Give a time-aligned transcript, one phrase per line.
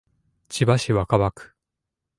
[0.49, 1.53] 千葉市若葉区